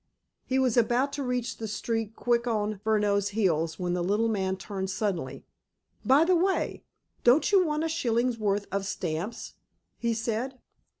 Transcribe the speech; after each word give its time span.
He 0.47 0.57
was 0.57 0.77
about 0.77 1.13
to 1.13 1.21
reach 1.23 1.57
the 1.57 1.67
street 1.67 2.15
quick 2.15 2.47
on 2.47 2.79
Furneaux's 2.83 3.27
heels 3.37 3.77
when 3.77 3.93
the 3.93 4.03
little 4.03 4.29
man 4.29 4.57
turned 4.57 4.89
suddenly. 4.89 5.45
"By 6.03 6.25
the 6.25 6.35
way, 6.35 6.83
don't 7.23 7.51
you 7.51 7.63
want 7.63 7.83
a 7.83 7.87
shilling's 7.87 8.39
worth 8.39 8.65
of 8.71 8.87
stamps?" 8.87 9.53
he 9.99 10.15
said. 10.15 10.57